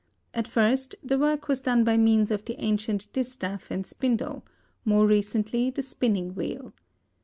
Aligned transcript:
At 0.33 0.47
first 0.47 0.95
the 1.03 1.19
work 1.19 1.47
was 1.47 1.61
done 1.61 1.83
by 1.83 1.95
means 1.95 2.31
of 2.31 2.43
the 2.45 2.59
ancient 2.59 3.13
distaff 3.13 3.69
and 3.69 3.85
spindle, 3.85 4.43
more 4.83 5.05
recently 5.05 5.69
the 5.69 5.83
spinning 5.83 6.33
wheel. 6.33 6.73